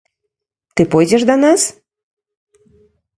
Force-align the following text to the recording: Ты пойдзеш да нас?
Ты 0.79 0.85
пойдзеш 0.95 1.23
да 1.31 1.35
нас? 1.43 1.61